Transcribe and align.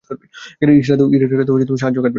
ইশারাতেও 0.79 1.07
সাহায্য 1.81 1.97
খাটবে 1.97 2.03
না। 2.03 2.09